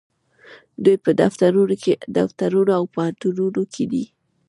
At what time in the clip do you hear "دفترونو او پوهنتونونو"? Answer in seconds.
2.17-3.61